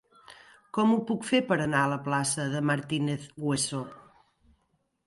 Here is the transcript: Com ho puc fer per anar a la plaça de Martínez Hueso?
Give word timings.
Com 0.77 0.93
ho 0.93 0.95
puc 1.09 1.27
fer 1.31 1.41
per 1.51 1.57
anar 1.67 1.83
a 1.83 1.91
la 1.93 2.01
plaça 2.09 2.49
de 2.55 2.63
Martínez 2.71 3.31
Hueso? 3.45 3.85